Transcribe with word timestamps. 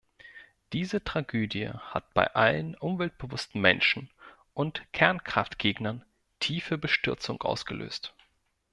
Diese 0.73 1.03
Tragödie 1.03 1.67
hat 1.67 2.15
bei 2.15 2.33
allen 2.33 2.73
umweltbewussten 2.73 3.61
Menschen 3.61 4.09
und 4.55 4.81
Kernkraftgegnern 4.93 6.03
tiefe 6.39 6.79
Bestürzung 6.79 7.39
ausgelöst. 7.43 8.11